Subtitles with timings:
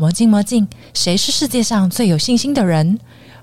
[0.00, 2.98] 魔镜魔镜，谁是世界上最有信心的人？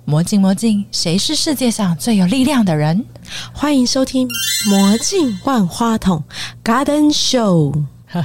[0.06, 3.06] 魔镜魔镜，谁是世界上最有力量的人？
[3.54, 4.28] 欢迎收听
[4.68, 6.24] 《魔镜万花筒》
[6.68, 7.84] Garden Show。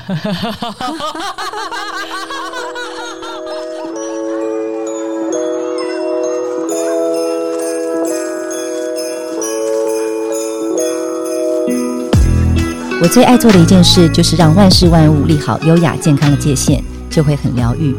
[13.02, 17.94] 我最爱做的一件事，就是让万事万物立好优雅健康的界限，就会很疗愈。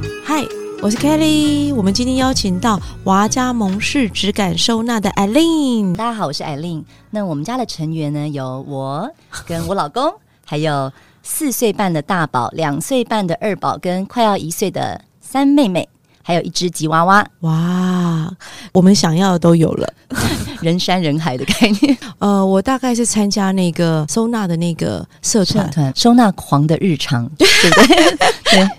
[0.84, 1.74] 嗨，我是 Kelly。
[1.74, 5.96] 我们今天邀请到娃家蒙氏质感收纳的 Eileen。
[5.96, 6.84] 大家好，我是艾琳。
[7.10, 9.10] 那我们家的成员呢，有我
[9.48, 10.14] 跟我老公，
[10.46, 10.92] 还有
[11.24, 15.88] 四岁半的大宝、两岁半的二宝，跟快要一岁的三妹妹，
[16.22, 18.30] 还有一只吉娃娃，哇，
[18.74, 19.94] 我们想要的都有了。
[20.62, 21.98] 人山人海的概念。
[22.20, 28.18] 呃，我大概是参加那个收纳的那个社团，团收纳狂的日常，对不对？
[28.44, 28.70] 对，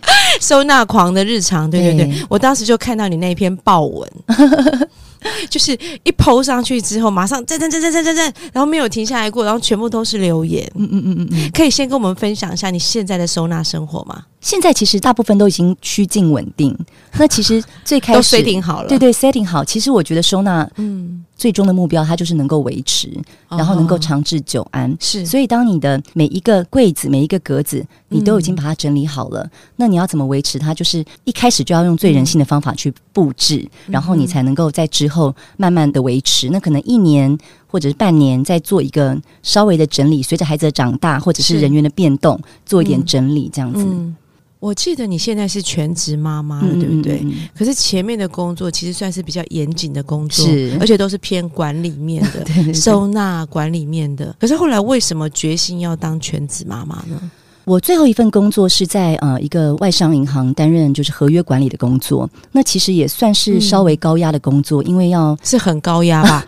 [0.44, 1.70] 收纳狂的日常。
[1.70, 4.10] 对对对，对我当时就看到你那一篇爆文。
[5.48, 10.70] 就是一抛上去之后，马上赞赞赞赞赞赞赞，然后没有停下来过，然后全部都是留言。
[10.74, 11.50] 嗯嗯嗯嗯嗯。
[11.54, 14.22] 可以先跟我们分享一下你现在的收纳生活吗？
[14.44, 16.76] 现在其实大部分都已经趋近稳定。
[17.16, 19.64] 那其实最开都始 setting 好了，对对，setting 好。
[19.64, 23.08] 其实我觉得收纳嗯，最终的目标，它就是能够维持，
[23.48, 24.92] 然后能够长治久安。
[24.92, 30.74] 哦是，所以，当你的每一个柜子、每一个格子，你都已经把它整理好了，那你要怎么维持它？
[30.74, 36.50] 就是一开始就要用最人性的方法去布置，然后你才能够在之后慢慢的维持。
[36.50, 43.82] 那可能一年或者是半年，再做一个稍微的整理，随着孩子的长大或者是是人员的变动，做一点嗯整理，这样子。
[43.82, 44.14] 嗯，
[44.64, 47.22] 我记得你现在是全职妈妈了，嗯对不对？
[47.54, 52.42] 可是前面的工作其实算是比较严谨的工作，是而且都是偏管理面的。
[52.48, 57.30] 对对对收纳管理面的，可是后来为什么决心要当全职妈妈呢？
[57.66, 66.46] 我最后一份工作是在呃一个外商银行担任就是合约管理的工作，那其实也算是稍微高压的工作，因为要是很高压吧？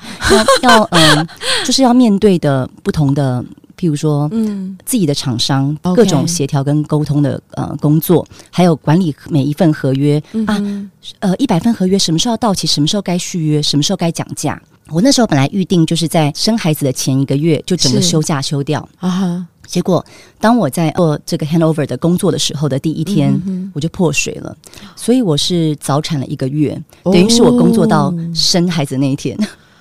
[0.62, 1.26] 要要嗯、
[1.66, 3.44] 就是要面对的不同的，
[3.78, 14.60] 譬如说嗯，自己的厂商各种协调跟沟通的呃工作，还有管理每一份合约啊，嗯呃一百份合约什么时候到期，什么时候该续约，什么时候该讲价。
[14.88, 20.04] 我那时候本来预定就是在生孩子的前一个月就整个休假休掉，啊哈，结果
[20.38, 24.56] 当我在做这个 handover 的工作的时候的第一天，嗯我就破水了，
[24.94, 29.36] 所以我是早产了一个月，等于是我工作到生孩子那一天。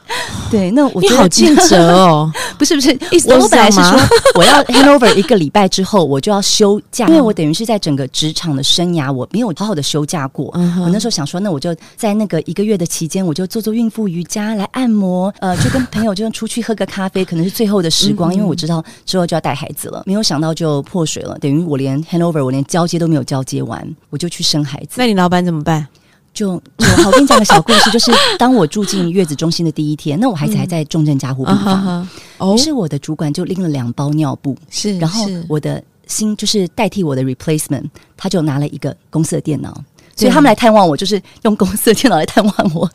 [0.52, 4.00] 对，那我你觉得好尽责哦，不 是不是，意思我我本来是说
[4.36, 10.52] 我要 handover 一个礼拜之后我就要休假，因为我等于是在整个职场的生涯我没有好好的休假过。
[10.56, 20.04] 嗯我那时候想说，那我就在那个一个月的期间，我就做做孕妇瑜伽，来按摩，呃，就跟朋友就出去喝个咖啡，可能是最后的时光，因为我知道之后就要带孩子了。
[20.06, 24.96] 没有想到就破水了，等于我连 handover 我连交接都没有交接完，我就去生孩子。
[24.98, 25.88] 那你老板怎么办？
[26.36, 32.08] 就我好，我跟你讲个小故事，就是当我住进月子中心的第一天，那我孩子还在重症加护病房。
[32.38, 37.86] 于，是我的主管就拎了两包尿布，是，然后我的新就是代替我的 replacement，
[38.18, 42.90] 他就拿了一个公司的电脑，对所以他们来探望我，就是用公司的电脑来探望我，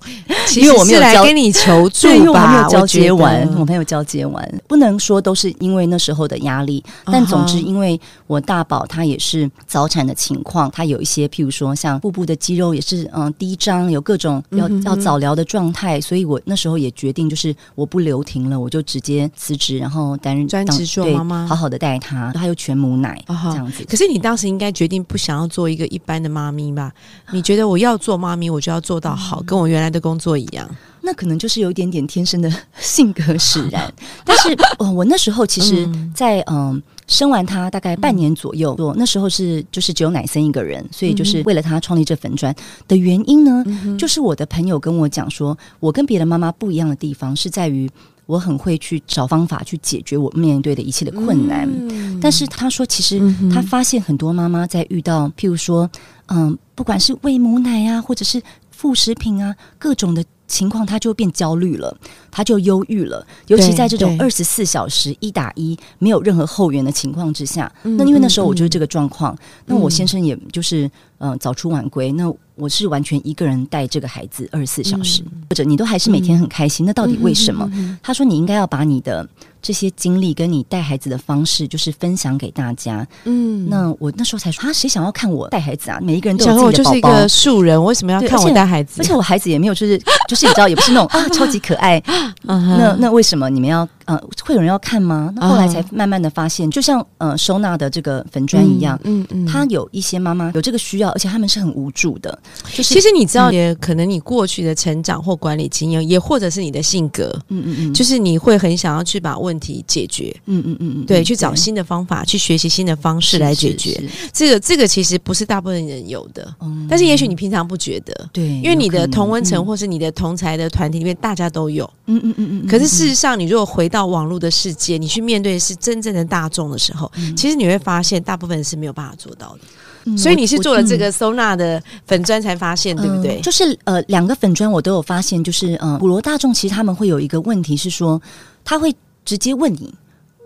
[0.46, 2.62] 其因为实有交跟你求助吧，因为我还没？
[2.62, 23.84] 有交接完，我觉得我没有交接完，不能说都是因为那时候的压力，但总之因为我大宝他也是早产的情况，他有一些譬如说像腹部的肌肉也是嗯低张，有各种要、要早疗的状态，所以我那时候也决定就是我不留停了，我就直接辞职，然后担任专职做对妈妈好好的带他，还有全母奶、这样子。
[23.84, 26.92] 可是你当时应该决定不想要做一个一般的妈咪吧？
[27.32, 29.16] 你觉得我要做妈咪，我就要做到嗯。
[29.16, 30.68] 好，跟我原来的工作一样。
[31.02, 33.92] 那可能就是有一点点天生的 性格使然，
[34.24, 36.12] 但是 呃，我那时候其实嗯。
[36.14, 36.82] 在，嗯。
[37.10, 42.54] 生完他大概半年左右，我那时候是就是只有奶森一个人，所以就是为了他创立这粉砖。
[42.86, 43.64] 的原因呢，
[43.98, 47.90] 就是我的朋友跟我讲说，我跟别的妈妈不一样的地方是在于
[48.30, 51.68] 我很会去找方法去解决我面对的一切的困难。
[51.68, 53.18] 嗯但是他说，其实
[53.52, 55.90] 他发现很多妈妈在遇到，譬如说，
[56.26, 58.40] 嗯，不管是喂母奶啊，或者是
[58.70, 61.96] 副食品啊，各种的情况，他就变焦虑了，
[62.30, 63.26] 他就忧郁了。
[63.46, 69.34] 尤其在这种对二十四小时一打一，没有任何后援的情况之下，嗯那因为那时候嗯我就是这个状况，
[69.64, 77.66] 那我嗯先生也就是嗯、呃早出晚归，那我是完全一个人带这个孩子二十四小时，或者你都还是每天很开心，那到底为什么？
[77.72, 79.26] 嗯他说：“你应该要把你的
[79.62, 83.06] 这些经历跟你带孩子的方式，就是分享给大家。
[83.24, 85.98] 嗯那我那时候才说啊，谁想要看我带孩子啊？
[86.02, 87.28] 每一个人都想说我有自己的宝宝就是一个。
[87.28, 89.00] 素人，为什么要看我带孩子？
[89.00, 92.02] 而且我孩子也没有，就是就是你知道，也不是那种啊超级可爱。
[92.42, 95.32] 那那为什么你们要呃，会有人要看吗？
[95.36, 102.38] 那后来才慢慢的发现，就像呃收纳的这个粉砖一样，嗯嗯，他有一些妈妈有这个需要，而且他们是很无助的。
[102.72, 114.02] 就是其实你知道，也可能你过去的成长或管理经验，也或者是你的性格，嗯嗯嗯，就是你会很想要去把问题解决，嗯嗯嗯嗯，对，去找新的方法，去学习新的方式来解决。
[114.32, 118.28] 这个这个其实不是大部分人有的，嗯但是也许你平常不觉得。
[118.32, 121.88] 对，因为你的同温层或是你的同才的团体里面，大家都有。
[122.06, 129.60] 嗯嗯嗯嗯嗯，可是事实上，你如果回到网络的世界，你去面对是真正的大众的时候，其实你会发现，大部分人是没有办法做到的。
[130.04, 131.00] 嗯所以你是做了这。
[131.00, 133.42] 个收纳的粉砖才发现，对不对嗯？
[133.42, 138.20] 就是呃，两个粉砖我都有发现，就是嗯，普罗大众其实他们会有一个问题是说，
[138.62, 138.94] 他会
[139.24, 139.94] 直接问你。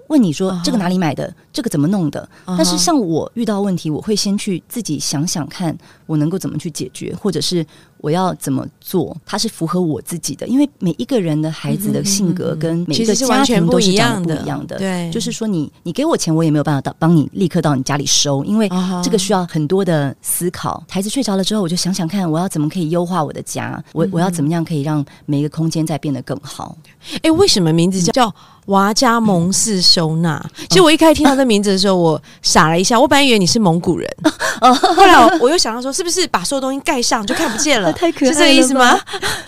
[0.08, 2.28] 问你说这个哪里买的，这个怎么弄的？
[2.44, 5.76] 但是像我遇到问题，我会先去自己想想看，
[6.06, 7.66] 我能够怎么去解决，或者是
[7.98, 10.46] 我要怎么做，它是符合我自己的。
[10.46, 14.76] 因为每一个人的孩子的性格跟每一个家庭都是不一样的。
[14.76, 18.70] 对，就是说你，你给我钱，我也没有办法到帮你立刻到你家里收，因为
[19.02, 20.82] 这个需要很多的思考。
[20.88, 26.76] 孩子睡着了之后，我就想想看，我要怎么可以优化我的家，我我要怎么样可以让每一个空间再变得更好。
[27.22, 28.34] 哎，为什么名字叫叫
[28.66, 30.42] 娃家蒙氏收纳？
[30.68, 34.08] 其实我一开始听到这名字的时候，我傻了一下，我本来以为你是蒙古人，
[34.60, 37.83] 后来我我又想到说，是不是把所有东西盖上就看不见了？
[37.92, 38.98] 太可爱是这个意思吗？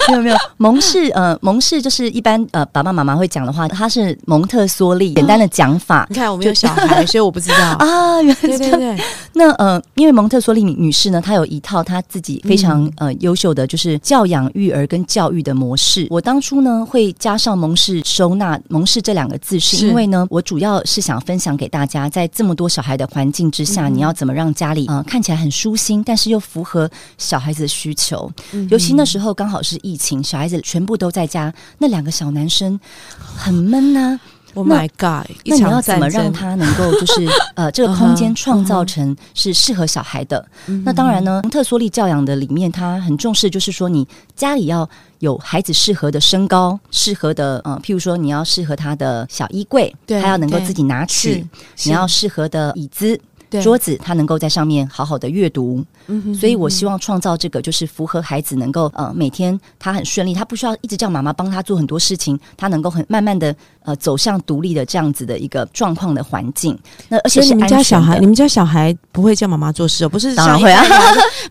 [0.08, 7.56] 没有没有，蒙氏呃蒙氏就是一般呃爸爸妈妈会讲的话，它是蒙特梭利简单的讲法你看我们有小孩，所以我不知道。
[7.78, 8.22] 啊。
[8.22, 8.78] 原来对是这样。
[8.78, 9.04] 对对，
[9.34, 16.06] 那呃，因为蒙特梭利女士呢，她有一套她自己非常、呃优秀的就是教养育儿跟教育的模式。
[16.10, 28.25] 我当初呢会加上蒙氏收纳蒙氏这两个字，是是因为呢，我主要是想分享给大家，在这么多小孩的环境之下，你要怎么让家里啊看起来很舒心，但是又符合小孩子的需求。
[28.70, 32.78] 尤其那时候刚好是疫情，小孩子全部都在家，那两个小男生
[33.18, 34.18] 很闷呐、
[34.54, 35.30] Oh 那 my god！
[35.44, 40.42] 一那你要怎么让他能够就是呃 这个空间创造成是适合小孩的？
[40.84, 44.88] 那当然呢，蒙特梭利教养的里面，他很重视就是说你家里要
[45.18, 51.44] 有孩子适合的身高，适合的呃，譬如说你要适合他的小衣柜，对他要能够自己拿取；
[51.84, 53.20] 你要适合的椅子。
[53.48, 63.54] 对桌子，他能够在上面好好的阅读，嗯哼所以我希望创造这个，就是符合孩子能够呃每天他很顺利，他不需要一直叫妈妈帮他做很多事情，他能够很慢慢的
[63.84, 66.78] 呃走向独立的这样子的一个状况的环境。
[67.08, 70.82] 那而且是你们家小孩，你们家小孩不会叫妈妈做事哦，不是像当然会啊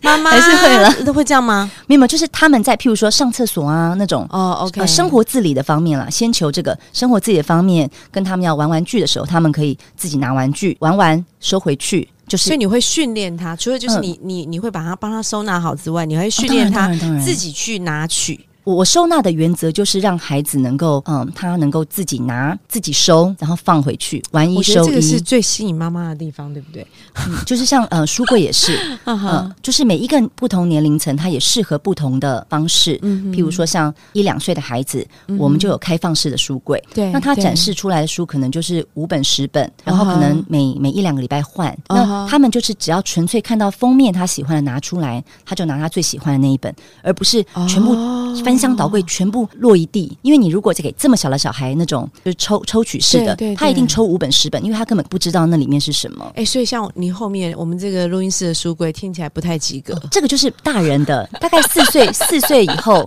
[0.01, 1.69] 妈妈 还是会了，都会这样吗？
[1.87, 4.25] 没有，就是他们在譬如说上厕所啊那种。
[4.31, 11.84] 哦，OK，呃，生活自理的方面啦，先求这个生活自理的方面，跟他们要玩玩具的时候，他们可以自己拿玩具玩完收回去，
[12.27, 16.87] 就是所以你会训练他，除了就是嗯你、你你会把他帮他收纳好之外，你会哦训练他
[17.23, 18.39] 自己去拿取。
[18.65, 24.87] 我我收纳的原则就是让孩子能够，嗯，他能够自己拿、自己收，然后放回去，玩一收一。
[24.87, 26.85] 这个是最吸引妈妈的地方，对不对？
[27.27, 32.99] 嗯就是像呃书柜也是， 嗯呃，就是每一个不同年龄层，它也适合不同的方式。
[33.03, 35.07] 嗯譬如说像一两岁的孩子，
[35.37, 36.83] 我们就有开放式的书柜。
[36.93, 41.75] 对那他展示出来的书可能就是五本十本，然后可能每每一两个礼拜换。
[41.87, 46.73] 那他们就是只要纯粹看到封面他喜欢的拿出来，他就拿他最喜欢的那一本，
[47.03, 50.17] 而不是全部哦翻箱倒柜，全部落一地。
[50.21, 56.31] 因为你如果给这么小的小孩那种就是抽抽取式的对对，他一定抽五本十本，因为他根本不知道那里面是什么。
[56.35, 63.05] 哎、所以像你后面我们这个录音室的书柜听起来不太及格，这个就是大人的， 大概四岁 四岁以后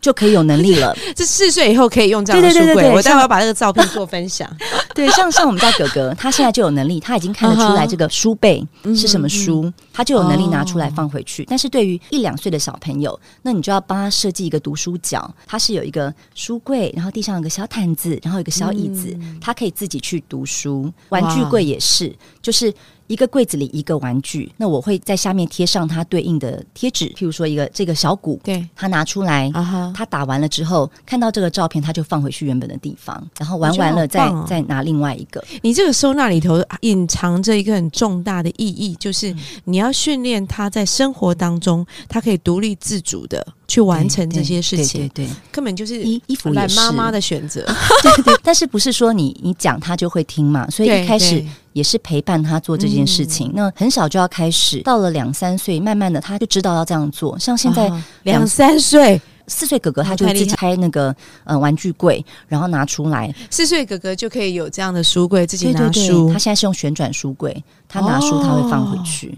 [0.00, 0.96] 就可以有能力了。
[1.14, 2.90] 这四岁以后可以用这样的书柜。
[2.90, 4.48] 我待会要把这个照片做分享。
[4.94, 11.44] 对，像像我们家哥哥，他现在就有能力，他已经看得出来这个书背是什么书，他就有能力拿出来放回去。
[11.44, 20.92] 但是对于一两岁的小朋友，那你就要帮他设计一个读书角，它是有一个书柜，然后地上有个小毯子，然后有个小椅子，他可以自己去读书。
[21.08, 22.70] 玩具柜也是，就是。
[23.06, 35.42] 一个柜子里一个玩具，那我会在下面贴上它对应的贴纸，譬如说一个这个小鼓，对他拿出来，啊哈，他打完了之后，看到这个照片，他就放回去原本的地方，然后玩完了再、再拿另外一个。
[35.62, 39.34] 你这个收纳里头隐藏着一个很重大的意义，就是
[39.64, 47.64] 你要训练他在生活当中，他可以独立自主的去完成这些事情，对对根本就是对，衣衣服也是懒妈妈的选择。
[48.02, 50.68] 对对，但是不是说你你讲他就会听嘛？
[50.70, 53.52] 所以一开始对也是陪伴他做这件事情。
[53.54, 57.38] 那很小就要开始，到了两三岁，慢慢的他就知道要这样做。
[57.38, 61.14] 像现在啊两三岁，四岁哥哥，他哦就会自己开那个
[61.44, 63.30] 呃玩具柜，然后拿出来。
[63.50, 66.38] 四岁哥哥就可以有这样的书柜，自己对对对，拿书他。
[66.38, 69.36] 现在是用旋转书柜，他拿书他会放回去。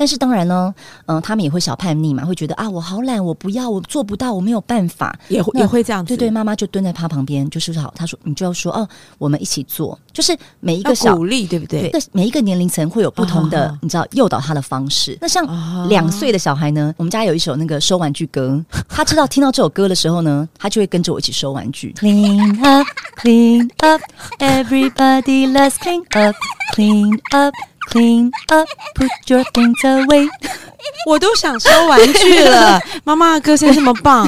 [0.00, 5.14] 但是当然呢，嗯、他们也会小叛逆嘛，会觉得啊，我好懒，我不要，我做不到，我没有办法。
[5.28, 8.88] 也会也会这样子，对对，妈妈就蹲在他旁边，就是好，他说你就要说哦，
[9.18, 11.90] 我们一起做，就是每一个小鼓励，对不对？
[11.90, 15.18] 对，每一个年龄层会有不同的，啊你知道诱导他的方式。
[15.20, 21.94] 那像啊两岁的小孩呢，我们家有一首那个收玩具歌， 他知道听到这首歌的时候呢，他就会跟着我一起收玩具。
[21.98, 22.86] Clean up,
[23.20, 24.00] clean up,
[24.38, 26.34] everybody, let's clean up,
[26.74, 27.52] clean up,
[27.90, 30.28] clean up, put your things away。
[31.06, 32.80] 我都想收玩具了。
[33.04, 34.26] 妈妈的歌声这么棒，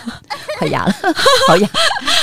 [0.58, 0.94] 快哑了，
[1.48, 1.68] 好哑，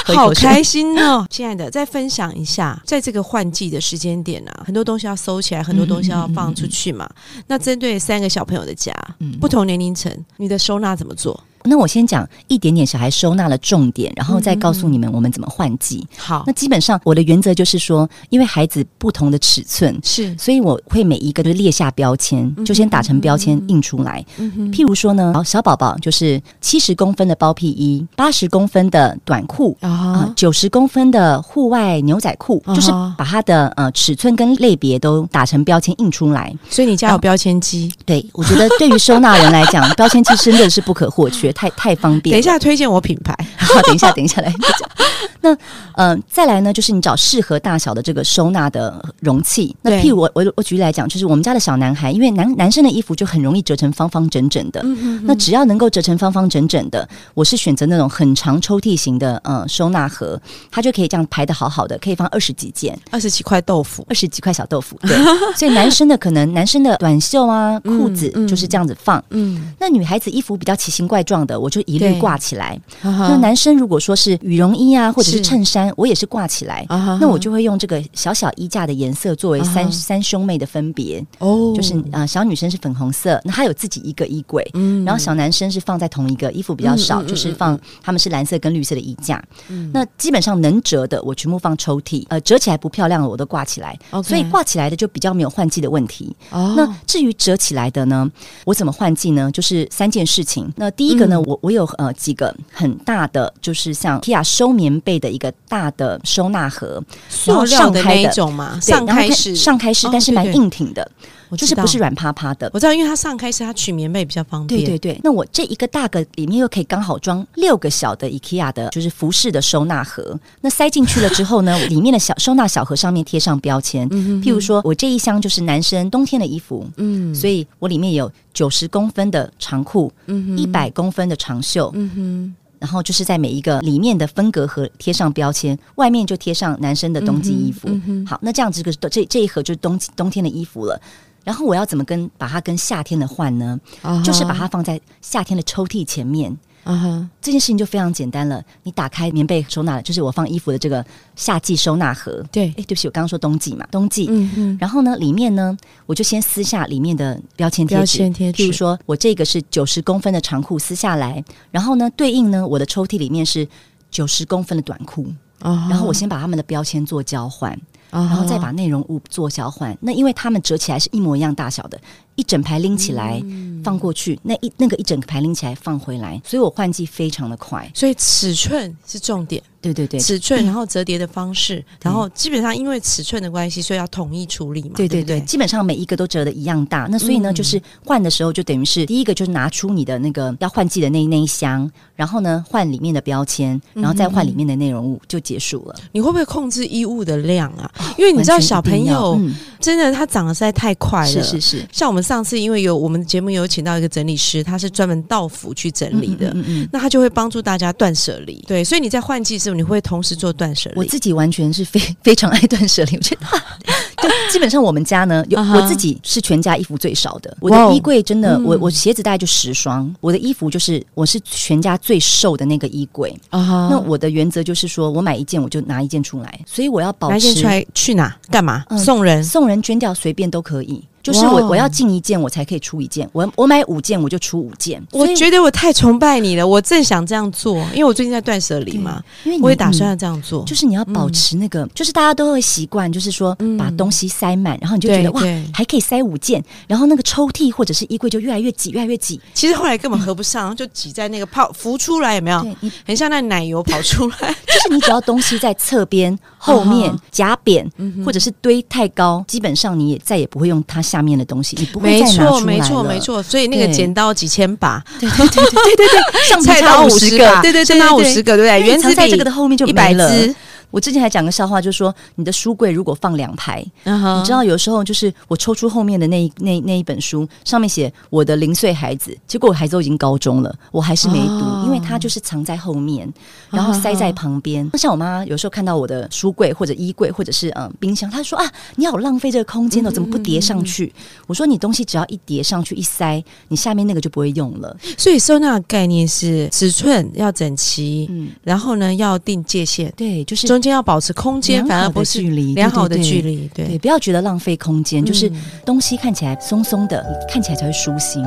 [0.05, 1.25] 好开心哦！
[1.29, 7.09] 亲爱的，再分享一下，在这个换季的时间点啊，很多东西要收起来，很多东西要放出去嘛。
[7.47, 11.43] 那针对三个小朋友的家，嗯不同年龄层，你的收纳怎么做？
[11.63, 16.05] 那我先讲一点点小孩收纳的重点，然后再告诉你们我们怎么换季。
[16.17, 24.23] 好那，基本上我的原则就是说，因为孩子不同的尺寸，是，所以我会每一个都列下标签，就先打成标签印出来。
[24.37, 29.77] 嗯譬如说呢，好小宝宝就是七十公分的包屁衣，八十公分的短裤。
[29.81, 36.53] 啊啊，，九十公分的户外牛仔裤，就是把它的呃尺寸跟类别都打成标签印出来。
[36.69, 37.91] 所以你家有标签机？
[38.05, 42.33] 对我觉得对于收纳人来讲， 标签机真的是不可或缺，太太方便。
[42.33, 43.33] 等一下推荐我品牌。
[43.57, 44.89] 好，等一下，等一下来讲。
[45.41, 45.57] 那
[45.93, 49.75] 呃，再来呢，就是你找适合大小的这个收纳的容器。
[49.81, 54.83] 那譬如我我我举例来讲，就是我们家的小男孩，因为男男生的衣服就很容易折成方方整整的。
[55.23, 60.39] 那只要能够折成方方整整的，我是选择那种很长抽屉型的呃收纳盒，
[60.71, 62.97] 它就可以这样排的好好的，可以放二十几件。
[63.11, 65.17] 二十几块豆腐，二十几块小豆腐，对，
[65.55, 69.23] 所以男生的可能男生的短袖啊、裤子嗯就是这样子放。
[69.31, 72.79] 嗯，那女孩子衣服比较奇形怪状的，我就一律挂起来。
[73.01, 76.85] 那那男生如果说是羽绒衣啊，或者是是衬衫，我也是挂起来。
[76.89, 89.43] 啊那我就会用这个小小衣架的颜色作为三、三兄妹的分别，哦就是啊、呃小女生是粉红色，那她有自己一个衣柜，嗯然后小男生是放在同一个，衣服比较少，就是放他们是蓝色跟绿色的衣架。
[89.69, 96.35] 嗯那基本上能折的我全部放抽屉，呃，折起来不漂亮的我都挂起来所以挂起来的就比较没有换季的问题。
[96.51, 98.29] 哦那至于折起来的呢，
[98.65, 99.51] 我怎么换季呢？
[99.51, 100.71] 就是三件事情。
[100.75, 111.09] 那第一个呢，嗯我我有呃几个很大的，就是像 Kia 收棉被的一个大的收纳盒，塑料的那一种嘛，对上开式，上开式哦，但是蛮硬挺的，
[111.55, 112.69] 道就是不是软趴趴的。
[112.73, 114.79] 我知道，因为它上开是，它取棉被比较方便。
[114.81, 120.39] 对对对，那我这一个大个里面又可以刚好装六个小的 IKEA 的，就是服饰的收纳盒。
[120.61, 137.87] 那塞进去了之后呢， 里面的小收纳小盒上面贴上标签，譬如说我这一箱就是男生冬天的衣服，嗯所以我里面有九十公分的长裤，嗯一百公分的长袖，嗯哼，然后就是在每一个里面的分隔盒贴上标签，外面就贴上男生的冬季衣服。
[138.25, 140.99] 好，那这样子这个这这一盒就是冬冬天的衣服了。
[141.43, 143.79] 然后我要怎么跟把它跟夏天的换呢？
[144.23, 146.57] 就是把它放在夏天的抽屉前面。
[146.83, 148.61] 啊哈，这件事情就非常简单了。
[148.83, 152.43] 你打开棉被收纳，就是我放衣服的这个夏季收纳盒。
[152.51, 154.27] 对哎，，对不起，我刚刚说冬季嘛，冬季。
[154.29, 158.17] 嗯嗯，然后呢，里面呢，我就先撕下里面的标签贴标纸。
[158.17, 163.65] 签贴纸譬如说我这个是九十公分的长裤撕下来，然后呢，对应呢，我的抽屉里面是
[164.11, 165.25] 九十公分的短裤，
[165.59, 167.79] 然然后我先把它们的标签做交换，
[168.13, 169.97] 然然后再把内容物做交换。
[169.99, 171.99] 那因为它们折起来是一模一样大小的，
[172.35, 177.91] 一整排拎起来、嗯放过去，那一那个一整排拎起来放回来，所以我换季非常的快。
[177.93, 184.91] 所以尺寸是重点，对对对，尺寸，然后折叠的方式，然后基本上因为尺寸的关系，所以要统一处理嘛。
[184.95, 187.05] 对对对对，基本上每一个都折的一样大。
[187.11, 195.95] 那所以呢，嗯就是换的时候就等于是第一个就是拿出你的那个要换季的那那一箱，然后呢换里面的标签，然后再换里面的内容物就结束了。
[196.13, 197.91] 你会不会控制衣物的量啊？
[198.17, 206.47] 因为你知道小朋友嗯真的他长得实在太快了，是是是像我们上次因为有我们节目有请到一个整理师，他是专门到府去整理的。
[206.51, 210.95] 嗯嗯嗯那他就会帮助大家断舍离，对，所以你在换季的你会同时做断舍离。
[210.97, 213.41] 我自己完全是非非常爱断舍离，我觉得。
[214.23, 217.57] 就基本上我们家呢，有、我自己是全家衣服最少的。
[217.59, 223.35] 我的衣柜真的，嗯我我鞋子大概就十双，我的衣服就是我是全家最瘦的那个衣柜。
[223.51, 228.85] 那我的原则就是说我买一件我就拿一件出来，所以我要保持拿一件出来去哪干嘛？
[228.87, 231.03] 嗯送人送人捐掉随便都可以。
[231.23, 235.01] 就是哇我我要进一件我才可以出一件，我我买五件我就出五件。
[235.11, 240.63] 我觉得我太崇拜你了，我正想这样做，因为我最近在断舍离嘛，因为你我也打算要嗯这样做。
[240.65, 245.41] 就是你要保持那个，就是大家都会习惯，就是说嗯把东西塞满，然后你就觉得哇
[245.73, 249.39] 还可以塞五件，然后那个抽屉或者是衣柜就越来越挤，越来越挤。
[249.53, 252.61] 其实后来根本合不上，就挤在那个泡 浮出来，有没有？
[252.61, 254.53] 对，很像那奶油跑出来。
[254.67, 263.19] 就是你只要东西在侧边、 后面啊夹扁，嗯或者是堆太高，基本上你也再也不会用它下面的东西，你不会没再拿错，出来没错，了没。
[263.19, 263.43] 错。
[263.43, 268.87] 所以那个剪刀几千把，对对对对对对对，上菜刀五五十个，对对对，上刀五对十个，对不对？
[268.87, 270.11] 原子笔这个的后面就一百。
[270.11, 270.55] 支，
[270.93, 283.27] 我之前还讲个笑话，就是说你的书柜如果放两排，你知道有时候就是我抽出后面的那一那那一本书，上面写我的零岁孩子，结果我孩子都已经高中了，我还是没读，哦因为他就是藏在后面，
[283.71, 284.87] 然后塞在旁边。
[284.93, 291.11] 像我妈有时候看到我的书柜或者衣柜或者是嗯冰箱，她说啊，你好浪费这个空间哦，怎么不叠上去？
[291.47, 294.95] 我说你东西只要一叠上去一塞，你下面那个就不会用了。
[295.17, 303.69] 所以收纳的概念是尺寸要整齐，嗯，然后呢要定界限，对，就是中间要保持空间，反而不是距离，良好的距离。
[303.73, 308.43] 对，不要觉得浪费空间，就是嗯东西看起来松松的，你看起来才会舒心。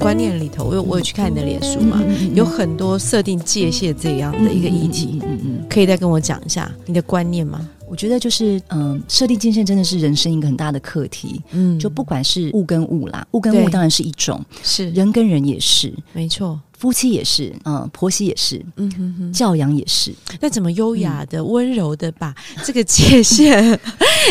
[0.00, 7.68] 观念里头，我有我有去看你的脸书嘛，嗯有很多设定界限这样的一个议题，嗯嗯，可以再跟我讲一下你的观念吗？
[7.86, 11.42] 我觉得就是嗯，设定界限真的是人生一个很大的课题。
[11.50, 11.78] 嗯。
[11.78, 14.90] 就不管是物跟物啦，物跟物当然是一种，是。
[14.92, 19.32] 人跟人也是，没错，夫妻也是，嗯，婆媳也是，嗯哼哼。
[19.34, 20.14] 教养也是。
[20.40, 22.34] 那怎么优雅的、温柔的把
[22.64, 23.78] 这个界限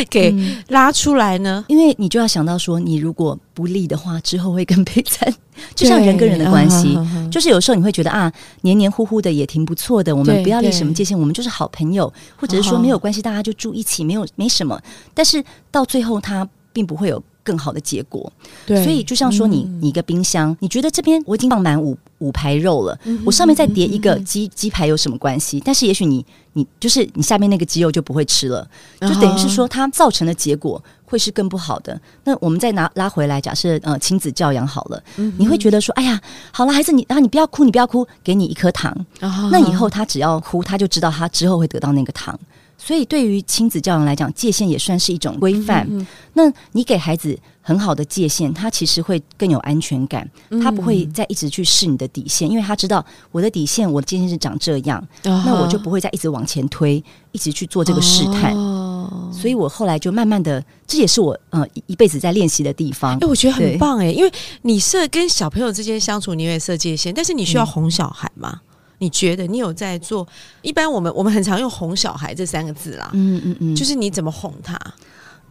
[0.09, 1.63] 给嗯拉出来呢？
[1.67, 5.31] 因为你就要想到说，你如果不利的话，之后会更悲惨。
[5.75, 14.81] 就像人跟人的关系，嗯就是有时候你会觉得啊，黏黏糊糊的也挺不错的，我们不要立什么界限，我们就是好朋友，或者是说哦没有关系，大家就住一起，没有没什么。
[15.13, 18.31] 但是到最后，他并不会有更好的结果。
[18.65, 25.61] 对所以就像说你，嗯你一个冰箱，你觉得这边我已经放满五五排肉了，嗯我上面再叠一个鸡鸡排有什么关系？
[25.65, 28.67] 但是也许你你就是你下面那个鸡肉就不会吃了，
[29.01, 31.99] 就等于是说它造成的结果会是更不好的。
[32.23, 35.01] 那我们再拿拉回来，假设呃亲子教养好了，
[35.37, 36.19] 你会觉得说，哎呀，
[36.51, 42.37] 好了，孩子你啊你不要哭，你不要哭，给你一颗糖，啊那以后他只要哭，他就知道他之后会得到那个糖。
[42.81, 45.87] 所以对于亲子教养来讲，界限也算是一种规范。
[46.33, 50.27] 那你给孩子很好的界限，他其实会更有安全感，
[50.63, 58.55] 他不会再一直去试你的底线，因为他知道我的底线，我的界限是长这样，那我就不会再一直往前推，一直去做这个试探。
[58.55, 63.27] 哦所以我后来就慢慢的，这也是我呃一一辈子在练习的地方哎、。
[63.27, 64.31] 我觉得很棒哎，因为
[64.63, 68.61] 你设跟小朋友之间相处，你也设界限，但是你需要嗯哄小孩吗？
[68.99, 70.27] 你觉得你有在做？
[70.61, 74.79] 一般我们我们很常用“哄小孩”这三个字啦，嗯嗯嗯，就是你怎么哄他？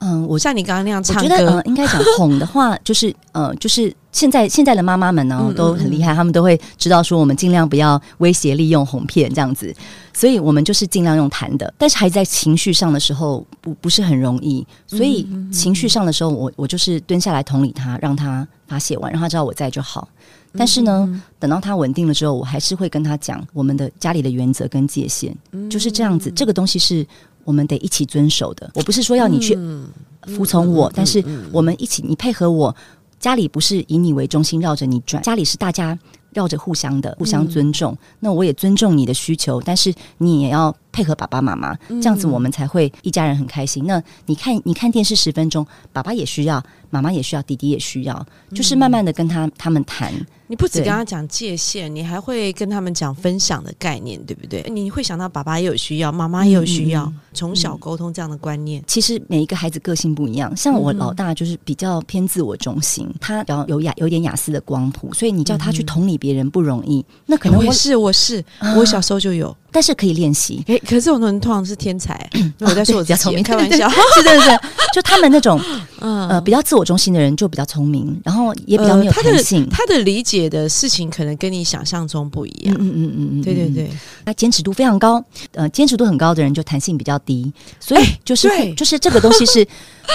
[0.00, 9.74] 嗯，我像你刚刚那样我唱觉得呃歌，，应该讲哄的话， 就是呃，就是现在现在的妈妈们呢、都很厉害，他们都会知道说我们尽量不要威胁、利用、哄骗这样子，
[10.14, 11.74] 所以我们就是尽量用谈的。
[11.76, 20.06] 但是孩子在情绪上的时候不不是很容易，所以情绪上的时候，我我就是蹲下来同理他，让他发泄完，让他知道我在就好。
[20.56, 25.34] 但是呢，等到他稳定了之后，我还是会跟他讲我们的家里的原则跟界限，
[25.68, 26.30] 就是这样子。
[26.30, 27.06] 这个东西是
[27.44, 28.70] 我们得一起遵守的。
[28.74, 29.56] 我不是说要你去
[30.26, 32.74] 服从我，但是我们一起，你配合我。
[33.20, 35.98] 家里不是以你为中心绕着你转，家里是大家
[36.32, 37.98] 绕着互相的、互相尊重。
[38.20, 43.86] 那我也尊重你的需求，但是你也要配合爸爸妈妈，这样子我们才会一家人很开心。
[43.86, 50.12] 那你看，你看电视十分钟，爸爸也需要，妈妈也需要，弟弟也需要，就是慢慢的跟他他们谈。
[50.48, 54.64] 你不只跟他讲界限，你还会跟他们讲分享的概念，对不对？
[54.68, 58.82] 你会想到爸爸也有需要，妈妈也有需要，从小沟通这样的观念。
[58.88, 67.04] 其实每一个孩子个性不一样，像我老大就是比较偏自我中心，他比较有雅有点雅思的光谱，所以你叫他去同理别人不容易。
[67.26, 69.54] 那可能我是，我是，啊我小时候就有。
[69.70, 70.64] 但是可以练习。
[70.66, 72.28] 诶，可是我们通常是天才，
[72.60, 73.86] 我在说我比较聪明，开玩笑。
[74.16, 74.58] 是真的是，
[74.94, 75.60] 就他们那种
[76.00, 79.68] 嗯呃比较自我中心的人就比较聪明，然后也比较没有弹性。
[79.70, 82.74] 他的理解的事情可能跟你想象中不一样。
[82.78, 83.90] 嗯嗯嗯嗯，嗯，对对对，
[84.24, 85.22] 他坚持度非常高，
[85.52, 89.66] 呃，坚持度很高的人就弹性比较低，所以就是 就是这个东西是，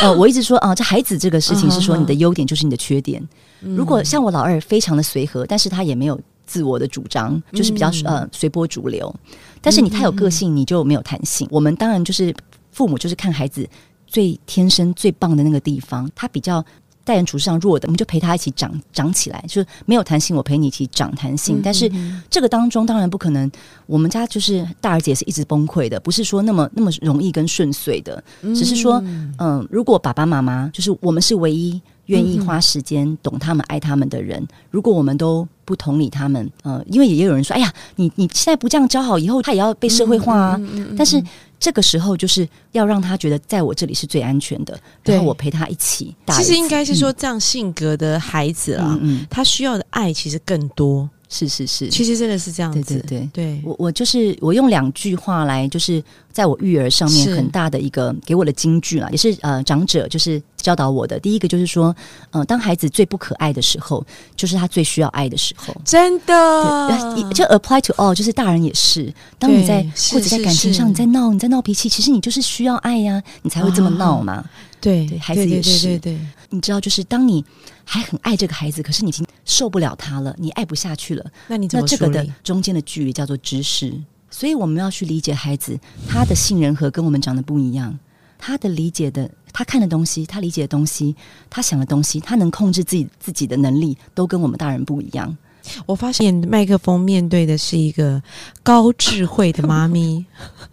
[0.02, 3.22] 呃，我一直说啊、这孩子这个事情是说你的优点就是你的缺点。
[3.22, 9.14] 嗯如果像我老二非常的随和，但是他也没有自我的主张，就是比较、嗯呃随波逐流。
[9.62, 11.48] 但是你太有个性，你就没有弹性。
[11.52, 12.34] 我们当然就是
[12.72, 13.68] 父母，就是看孩子
[14.08, 16.64] 最天生最棒的那个地方，他比较。
[17.06, 21.60] 待人处事上弱的，我们就陪他一起长长起来，就是没有弹性，我陪你一起长弹性。
[21.62, 21.92] 但是
[22.30, 23.52] 这个当中当然不可能，
[23.88, 28.24] 我们家就是大儿子也是一直崩溃的，不是说那么那么容易跟顺遂的，
[28.56, 29.04] 只是说，
[29.38, 40.62] 嗯、如果爸爸妈妈就是我们是唯一愿意花时间懂他们、爱他们的人，如果我们都不同理他们，呃，因为也有人说，哎呀，你你现在不这样教好，以后他也要被社会化啊。
[40.98, 41.24] 但是
[41.60, 46.14] 这个时候就是要让他觉得在我这里是最安全的，然后我陪他一起。
[46.34, 51.10] 其实应该是说，这样性格的孩子啊，他需要的爱其实更多。
[51.34, 53.00] 是是是，其实真的是这样子。
[53.00, 61.20] 对对对，对我我就是我用两句话来，就是在我育儿上面很大的一个给我的金句啊，也是呃长者就是教导我的。
[61.20, 61.96] 第一个就是说，
[62.30, 65.76] 呃，当孩子最不可爱的时候，就是他最需要爱的时候。
[65.84, 69.12] 真的，就 apply to all，就是大人也是。
[69.40, 74.44] 当你在或者在感情上你在闹你在闹脾气，其实你就是需要爱呀，你才会这么闹嘛。
[74.44, 75.98] 对对，孩子也是。
[76.00, 76.20] 对对，
[76.50, 77.44] 你知道，就是当你
[77.86, 81.26] 还很爱这个孩子，可是你已经受不了他了，你爱不下去了。
[81.48, 83.98] 那你怎么那这个的中间的距离叫做知识，
[84.30, 87.98] 所以我们要去理解孩子，他的杏仁核跟我们长得不一样，
[88.38, 91.16] 他的理解的，他看的东西，他理解的东西，
[91.50, 95.38] 他想的东西，他能控制自己自己的能力，都跟我们大人不一样。
[95.86, 98.22] 我发现麦克风面对的是一个
[98.62, 100.26] 高智慧的妈咪。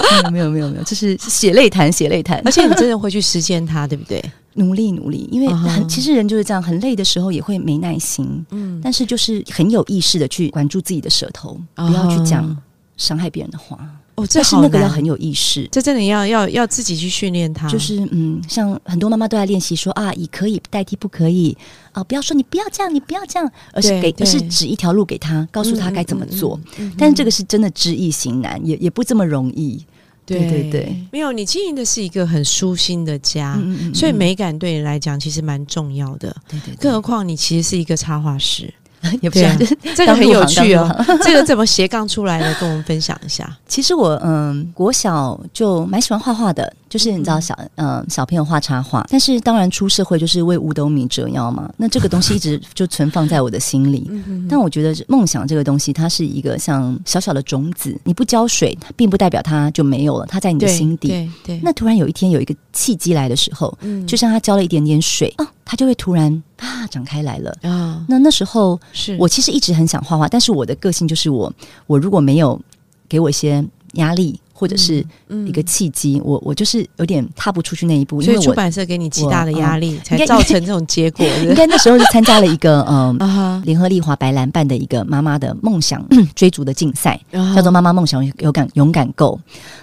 [0.00, 4.22] 没有没有没有没有，就是写泪谈写泪谈，而且你真的会去实践它，对不对？
[4.54, 12.54] 努力努力，因为很其实人就是这样，很累的时候也会没耐心，嗯，但是就是很有意识的去管住自己的舌头，不要去讲
[12.98, 13.78] 伤害别人的话。
[14.14, 17.66] 哦，这是那个要很有意识，这真的要要要自己去训练它。
[17.68, 21.56] 就是嗯，像很多妈妈都在练习说啊，以可以代替不可以
[21.92, 26.60] 啊，不要说你不要这样，你不要这样，而是给而是指一条路给他，告诉他该怎么做。
[26.98, 29.84] 但是这个是真的知易行难，也也不这么容易。
[30.24, 33.60] 对对对，没有你经营的是一个很舒心的家，
[33.92, 36.34] 所以美感对你来讲其实蛮重要的。
[36.48, 38.72] 对对，更何况你其实是一个插画师。
[39.20, 40.88] 也不是，这个很有趣哦。
[41.22, 42.54] 这个怎么斜杠出来的？
[42.60, 43.48] 跟我们分享一下。
[43.66, 49.02] 其实我嗯，国小就蛮喜欢画画的，就是你知道小嗯小朋友画插画。
[49.08, 51.72] 但是当然出社会就是为五斗米折腰嘛。
[51.78, 54.10] 那这个东西一直就存放在我的心里。
[54.46, 60.26] 但我觉得梦想这个东西，它是一个像小小的种子，你不浇水，它并不代表它就没有了。
[60.26, 61.08] 它在你的心底。
[61.08, 61.60] 对对。
[61.62, 63.74] 那突然有一天有一个契机来的时候，
[64.06, 65.50] 就像它浇了一点点水啊。
[65.64, 68.04] 它就会突然啊长开来了啊！
[68.06, 71.50] 那那时候是我其实一直很想画画，但是我的个性就是我
[71.86, 72.60] 我如果没有
[73.08, 74.38] 给我一些压力。
[74.62, 75.04] 或者是
[75.44, 81.26] 一个契机，我我就是有点踏不出去那一步，所以出版社给你极大的压力，才造成这种结果。
[81.42, 87.20] 应该那时候是参加了一个 嗯，联合利华白兰办的一个妈妈的梦想追逐的竞赛，
[87.56, 89.36] 叫做“妈妈梦想有敢勇敢够”。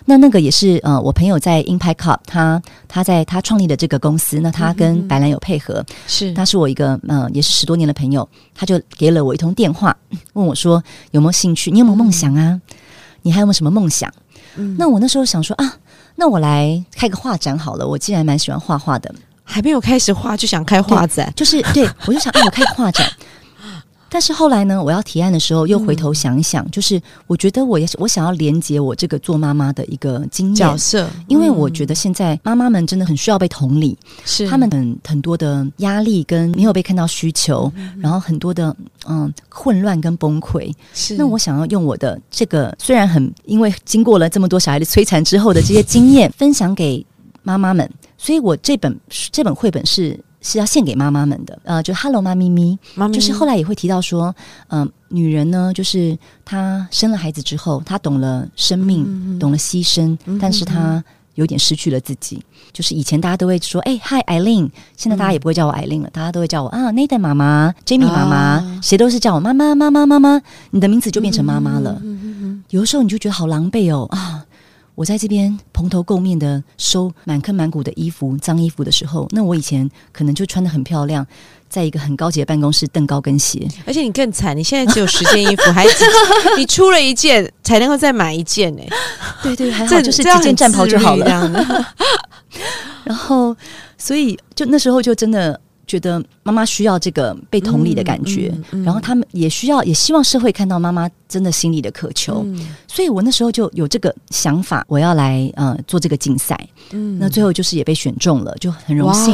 [0.08, 9.94] 那那个也是呃，我朋友在 Impact Cup，他他在他创立的这个公司，那他跟白兰有配合，是他是我一个嗯，也是十多年的朋友，他就给了我一通电话，
[10.32, 11.70] 问我说有没有兴趣？
[11.70, 12.62] 你有没有梦想啊？
[13.22, 14.10] 你还有没有什么梦想？
[14.78, 15.78] 那我那时候想说啊，
[16.16, 17.88] 那我来开个画展好了。
[17.88, 23.10] 我既然蛮喜欢画画的，还没有开始画就想开画展，就是对我就想啊，我开个画展。
[24.10, 30.56] 但是后来呢，我要提案的时候，又回头想一想，就是我觉得我也我想要连接我这个做妈妈的一个经验。
[30.56, 34.48] 角色，因为我觉得现在妈妈们真的很需要被同理，是。
[34.48, 38.76] 他们很很多的压力跟没有被看到需求，然后很多的
[39.08, 40.74] 嗯混乱跟崩溃。
[40.94, 41.16] 是。
[41.16, 47.06] 那我想要用我的这个虽然很因为经过了这么多小孩的摧残之后的这些经验，分享给
[47.44, 49.00] 妈妈们，所以我这本
[49.32, 50.20] 这本绘本是。
[50.42, 52.78] 是要献给妈妈们的，呃，就 Hello 妈咪咪，
[53.12, 54.34] 就是后来也会提到说，
[54.70, 61.04] 嗯，女人呢，就是她生了孩子之后，她懂了生命，懂了牺牲，但是她
[61.36, 62.44] 有点失去了自己。
[62.72, 72.02] 就是以前大家都会说，哎，Hi Eileen，现在大家也不会叫我 Eileen 了，大家都会叫我啊，Nathan 妈妈，Jamie 妈妈，谁都是叫我妈妈，妈妈，妈妈，你的名字就变成妈妈了。
[72.70, 74.39] 有的时候你就觉得好狼狈哦啊。
[75.00, 81.26] 我在这边蓬头垢面的收满坑满谷的衣服、脏衣服的时候，那我以前可能就穿的很漂亮，
[81.70, 83.66] 在一个很高级的办公室蹬高跟鞋。
[83.86, 86.04] 而且你更惨，你现在只有十件衣服，还只
[86.60, 88.84] 你出了一件才能够再买一件呢。
[89.42, 91.26] 对对，还好就是几件战袍就好了。
[93.06, 93.56] 然后，
[93.98, 95.58] 所以就那时候就真的。
[95.90, 98.54] 觉得妈妈需要这个被同理的感觉，
[98.86, 102.46] 然后他们也需要，也希望社会看到妈妈真的心里的渴求，
[102.88, 106.56] 所以我那时候就有这个想法，我要来呃做这个竞赛，
[107.18, 109.34] 那最后就是也被选中了，就很荣幸。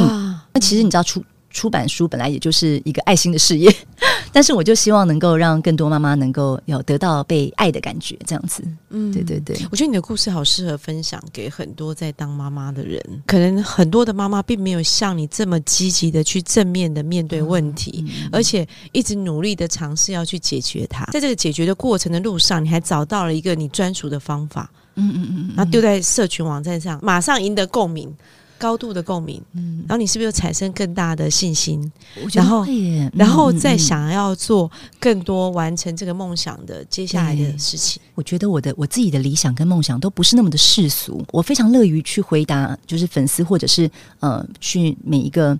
[0.54, 1.22] 那其实你知道出。
[1.56, 3.74] 出版书本来也就是一个爱心的事业，
[4.30, 8.62] 但是我就希望能够让更多妈妈能够有得到被爱的感觉，这样子。
[8.90, 13.02] 嗯，对对对，我觉得你的故事好适合分享给很多在当妈妈的人。
[13.26, 21.06] 可能很多的妈妈并没有像你这么积极的去正面的面对问题，而且一直努力的尝试要去解决它。
[21.06, 24.70] 在这个解决的过程的路上，你还找到了一个你专属的方法。
[24.96, 28.14] 嗯嗯嗯，然后丢在社群网站上，马上赢得共鸣。
[28.58, 31.90] 高度的共鸣，嗯，然后你是不是又产生更大的信心，
[32.34, 32.66] 然后
[33.14, 33.74] 然后再。
[33.86, 38.02] 想要做更多完成这个梦想的接下来的事情？
[38.16, 43.88] 我觉得我的我自己的理想跟梦想都不是那么的世俗，我非常乐于去回答，就是粉丝或者是
[44.18, 45.56] 呃去每一个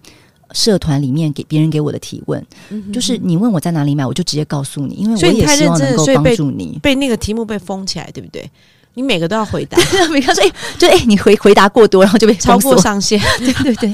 [0.52, 2.44] 社团里面给别人给我的提问，
[2.92, 6.80] 就是你问我在哪里买，我就直接告诉你，因为我也希望能够帮助你。
[6.82, 8.50] 被那个题目被封起来，对不对？
[8.96, 9.76] 你每个都要回答，
[10.10, 13.20] 每个说，哎、就哎、你回回答过多，然后就被超过上限。
[13.38, 13.92] 对对对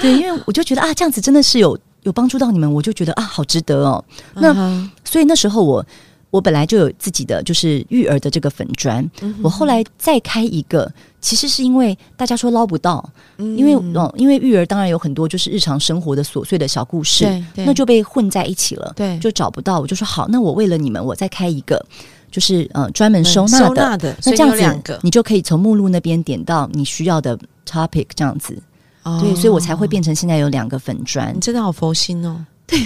[0.00, 4.02] 对，因为我就觉得啊，这样子真的是有有帮助到你们，我就觉得啊，好值得哦。
[4.36, 5.84] 那所以那时候我
[6.30, 13.06] 我本来就有自己的就是育儿的这个粉砖，嗯我后来再开一个，其实是因为大家说捞不到，
[13.36, 19.78] 因为嗯哦，因为育儿当然有很多就是日常生活的琐碎的小故事，那就被混在一起了，对就找不到。
[19.78, 21.84] 我就说好，那我为了你们，我再开一个。
[22.30, 28.56] 就是呃，专门嗯收纳的，收纳的，所以那这样子有两个，你就可以从目录那边点到你需要的 topic，这样子。
[29.04, 32.44] 哦对，所以我才会变成现在有两个粉砖你，真的好佛心哦。
[32.66, 32.78] 对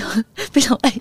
[0.52, 0.92] 非常爱。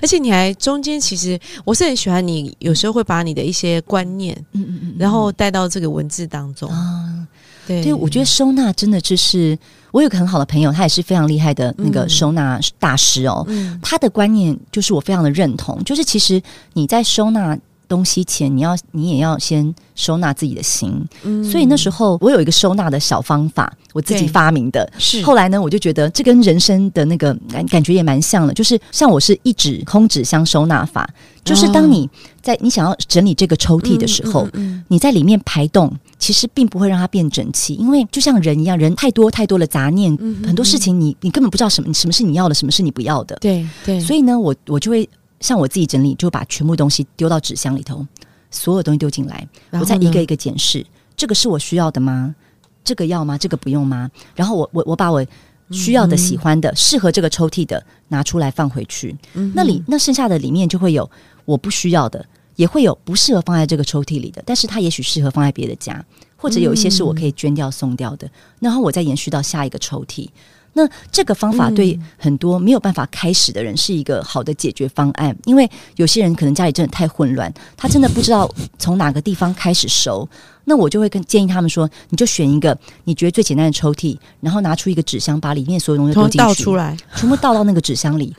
[0.00, 6.70] 而且你还中间，其实我是很喜欢你，有时候会把你的一些观念，嗯嗯嗯然后带到这个文字当中。
[6.70, 7.26] 啊，
[7.66, 9.58] 对，对，我觉得收纳真的就是，
[9.94, 13.44] 我有个很好的朋友，他也是非常厉害的那个嗯收纳大师哦。
[13.46, 20.92] 嗯他的观念就是我非常的认同，就是其实你在收纳东西前，你要你也要先收纳自己的心。
[21.22, 24.92] 嗯所以那时候我有一个收纳的小方法，我自己发明的。
[24.98, 31.08] 是后来呢，我就觉得这跟人生的那个感感觉也蛮像的，就是像我是一纸空纸箱收纳法，
[31.44, 32.10] 就是当你
[32.42, 43.36] 在你想要整理这个抽屉的时候，哦嗯嗯你在里面排动，其实并不会让它变整齐，因为就像人一样，人太多太多的杂念，嗯很多事情你你根本不知道什么什么是你要的，什么是你不要的。
[43.40, 45.08] 对对，所以呢，我我就会
[45.40, 48.06] 像我自己整理，就把全部东西丢到纸箱里头，
[48.50, 50.84] 所有东西丢进来，我再一个一个检视，
[51.16, 52.34] 这个是我需要的吗？
[52.82, 53.36] 这个要吗？
[53.36, 54.10] 这个不用吗？
[54.34, 55.24] 然后我我我把我
[55.70, 61.10] 需要的、喜欢的、适合这个抽屉的拿出来放回去，嗯那里那剩下的里面就会有
[61.46, 62.24] 我不需要的，
[62.56, 66.04] 也会有不适合放在这个抽屉里的，但是它也许适合放在别的家，
[66.36, 70.28] 或者有一些是我可以捐掉送掉的，然后我再延续到下一个抽屉。
[70.76, 80.28] 那这个方法对很多没有办法开始的人是一个好的解决方案，因为有些人可能家里真的太混乱，他真的不知道从哪个地方开始收。
[80.64, 88.34] 那我就会跟建议他们说，你就选一个你觉得最简单的抽屉，然后拿出一个纸箱，把里面所有东西从丢进去，倒出来，全部倒到那个纸箱里。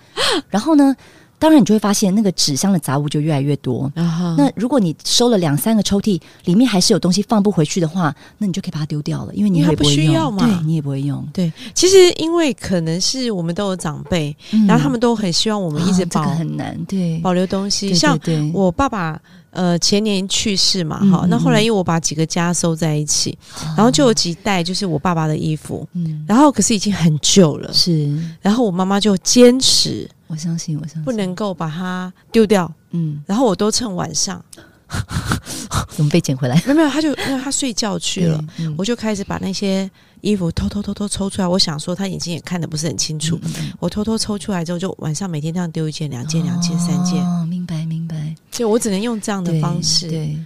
[0.50, 0.94] 然后呢，
[1.38, 3.92] 当然你就会发现那个纸箱的杂物就越来越多。
[4.38, 10.46] 那如果你收了两三个抽屉，里面还是有东西放不回去的话，那你就可以把它丢掉了，因为你也会用，需要嘛。
[10.46, 11.26] 对你也不会用。
[11.34, 14.66] 对，其实因为可能是我们都有长辈，嗯。
[14.66, 18.20] 然后他们都很希望我们一直啊这保、个很难，对，保留东西，对像
[18.54, 19.20] 我爸爸。
[19.52, 21.64] 呃，前年去世嘛，哈、那后来嗯。
[21.64, 23.38] 因为我把几个家收在一起，
[23.78, 28.14] 然后就有几袋就是我爸爸的衣服，嗯，然后可是已经很旧了，是。
[28.42, 31.04] 然后我妈妈就坚持我相信，我相信。
[31.04, 34.44] 不能够把它丢掉，嗯，然后我都趁晚上，
[35.90, 36.56] 怎么被捡回来？
[36.66, 39.90] 没 有没有，他就因为他睡觉去了，，嗯我就开始把那些
[40.22, 41.48] 衣服偷偷偷偷抽出来。
[41.48, 50.38] 我想说他眼睛也看的不是很清楚，嗯嗯我偷偷抽出来之后，就晚上每天这样丢一件、两件、两件、三件，哦，明白明白，就我只能用这样的方式，对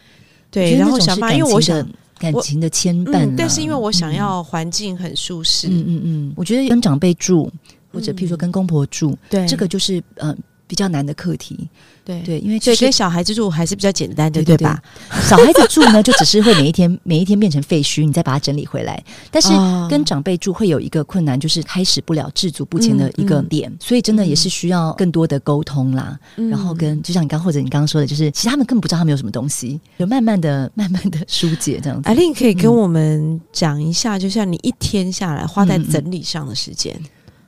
[0.51, 1.85] 对，然后想办法，因为我想，
[2.17, 4.15] 感情的牵绊但是因为我想嗯。
[4.15, 7.49] 要环境很舒适，嗯嗯嗯，我觉得跟长辈住，
[7.91, 10.36] 或者譬如说跟公婆住，对，这个就是呃
[10.67, 11.67] 比较难的课题。
[12.06, 14.82] 对对，因为所以就是跟小孩子住还是比较简单的，对吧？
[15.28, 18.99] 小孩子住呢，就只是会每一天每一天变成废墟，你再把它整理回来。
[19.30, 26.17] 但是啊跟长辈住会有一个困难，就是开始不了知足不前的一个嗯嗯点，所以真的也是需要更多的沟通啦。
[26.38, 32.10] 嗯然后跟就像你刚或者你刚刚说的，就是其实他们根本不知道他们有什么东西，就慢慢的、慢慢的 疏解这样子。
[32.10, 36.99] 艾琳可以跟嗯我们讲一下，就像你一天下来花在嗯嗯整理上的时间，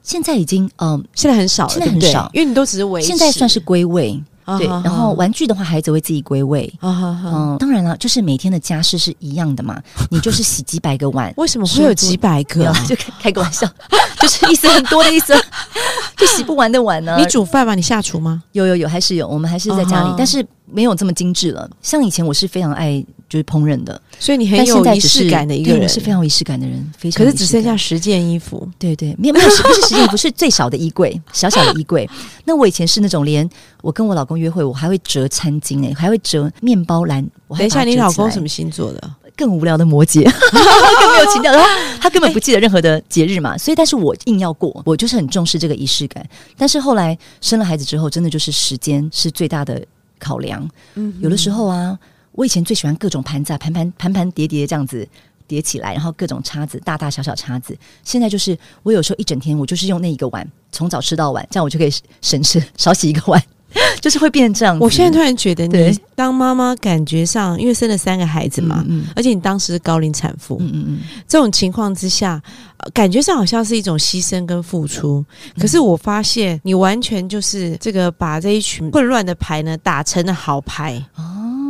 [0.03, 4.21] 现在已经嗯，现在很少了，现在很少因为你都只是维持，现在算是归位，
[4.57, 4.67] 对。
[4.67, 6.71] 然后玩具的话，孩子会自己归位。
[6.81, 13.67] 嗯，当然了，就是每天的家事是一样的嘛， 你就是洗几百个碗，为什么会有几百个就开开个玩笑，
[14.19, 15.33] 就是意思很多的意思，
[16.17, 17.15] 就洗不完的碗呢。
[17.17, 17.75] 你煮饭吗？
[17.75, 18.43] 你下厨吗？
[18.53, 21.69] 有有有，还是有，我们还是在家里哦但是没有这么精致了。
[21.81, 27.31] 像以前我是非常爱就是烹饪的，所以你很有仪式感的一个人，是非常有仪式感的人，非常可。
[27.31, 32.05] 是只剩下十件衣服，对对，没有没有，不是十件衣服，是最小的衣柜，小小的衣柜。
[32.43, 33.49] 那我以前是那种连
[33.81, 37.25] 我跟我老公约会，我还会折餐巾诶，还会折面包篮。
[37.47, 39.15] 我还等一下，你老公什么星座的？
[39.37, 41.53] 更无聊的摩羯， 更没有情调。
[41.53, 41.67] 然后
[42.01, 46.23] 他根本不记得任何的节日嘛，所以但是我硬要过，我就是很重视这个仪式感。
[46.57, 49.81] 但是后来生了孩子之后，真的就是时间是最大的
[50.19, 50.69] 考量。
[50.95, 51.97] 嗯有的时候啊，
[52.33, 55.07] 我以前最喜欢各种盘子啊，盘盘盘盘叠叠这样子。
[55.47, 57.77] 叠起来，然后各种叉子，大大小小叉子。
[58.05, 61.91] 现在就是我有时候一整天，我就是用那一个碗，从早吃到晚，这样我就可以
[62.21, 63.43] 省吃少洗一个碗，
[63.99, 64.79] 就是会变成这样。
[64.79, 72.41] 我现在突然觉得，你对当妈妈感觉上，因为生了三个孩子嘛，嗯而且你当时是高龄产妇，嗯嗯嗯，这种情况之下，
[72.77, 75.25] 呃感觉上好像是一种牺牲跟付出。
[75.55, 81.03] 嗯可是我发现，你完全就是这个把这一群混乱的牌呢打成了好牌。
[81.17, 81.60] 哦，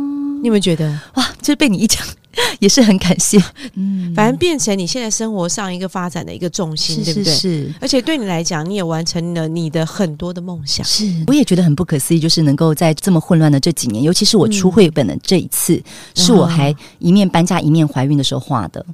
[0.42, 2.04] 你有没有觉得，哇，这被你一讲，
[2.58, 3.40] 也是很感谢。
[3.74, 7.32] 嗯，反正变成你现在生活上一个发展的一个重心，是对不对？
[7.32, 7.74] 是是。
[7.80, 10.84] 而且对你来讲，你也完成了你的很多的梦想。
[10.84, 15.80] 是，我也觉得很不可思议，就是能够在这么混乱的这几年，尤其是我出绘本的这一次，
[16.16, 18.84] 是我还一面搬家一面怀孕的时候画的。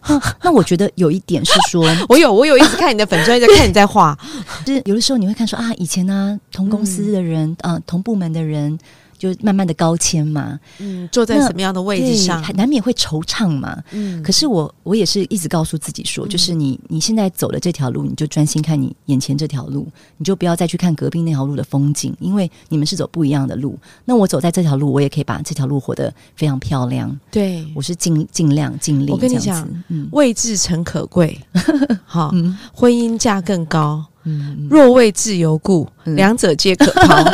[0.00, 4.18] 啊那我觉得有一点是说， 我有，我有一直看你的粉砖，一直看你在画。
[4.66, 8.78] 就 是有的时候你会看说啊，以前呢、同公司的人嗯、同部门的人，
[9.20, 12.42] 就慢慢的高迁嘛，嗯，坐在什么样的位置上？
[12.56, 13.76] 难免会惆怅嘛。
[13.90, 23.78] 嗯可是我我也是一直告诉自己说，就是你你现在走的这条路，你就专心看你眼前这条路，你就不要再去看隔壁那条路的风景，因为你们是走不一样的路。
[24.06, 27.14] 那我走在这条路，我也可以把这条路活得非常漂亮。
[27.30, 29.10] 对，我是尽尽量尽力。
[29.10, 31.38] 我跟你讲子嗯位置诚可贵，
[32.06, 34.02] 好，嗯婚姻价更高。
[34.24, 37.22] 嗯，若为自由故，嗯两者皆可抛。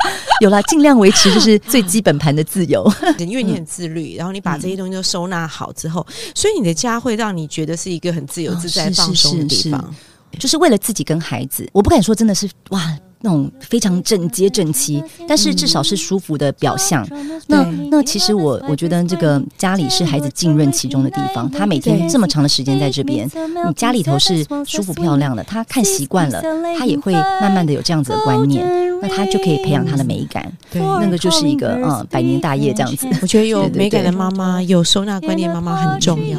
[0.40, 2.90] 有啦，尽量维持就是最基本盘的自由。
[3.18, 9.94] 因为你很自律，然后你把这些东西都收纳好之后，所以你的家会让你觉得是一个很自由自在、放松的地方。
[10.38, 17.06] 就是为了自己跟孩子，我不敢说真的是哇那种非常整洁整齐，但是至少是舒服的表象。
[17.48, 23.28] 那那其实我我觉得这个家里是孩子浸润其中的地方，他每天这么长的时间在这边，
[23.66, 26.42] 你家里头是舒服漂亮的，他看习惯了，
[26.78, 28.66] 他也会慢慢的有这样子的观念，
[29.00, 33.06] 那他就可以培养他的美感，对，那个就是一个嗯百年大业这样子。
[33.22, 36.38] 我觉得有美感的妈妈，有收纳观念妈妈很重要。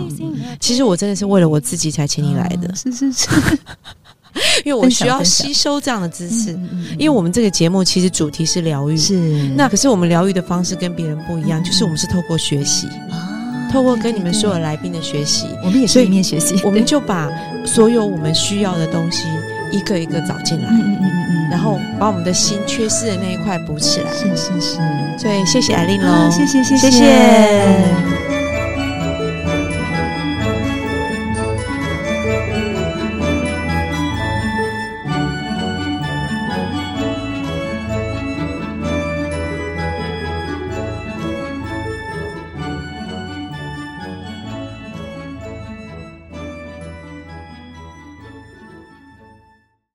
[0.60, 3.28] 其实我真的是为了我自己才请你来的，是是是，
[4.66, 6.52] 因为我需要吸收这样的知识。
[6.54, 9.14] 嗯因为我们这个节目其实主题是疗愈，是。
[9.56, 17.30] 那可是我们疗愈的方式跟别人不一样，就是我们是透过学习，啊透过跟你们所有来宾的学习，我们也是一面学习，我们就把
[17.66, 19.24] 所有我们需要的东西
[19.72, 24.12] 一个一个找进来，嗯嗯嗯嗯，然后把我们的心缺失的那一块补起来。
[24.14, 24.78] 是是是，
[25.20, 26.64] 所以谢谢艾琳喽，谢谢。
[26.64, 28.27] 谢谢